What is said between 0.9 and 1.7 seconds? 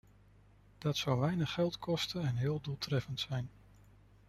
zou weinig